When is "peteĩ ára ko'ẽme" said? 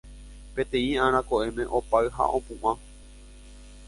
0.53-1.63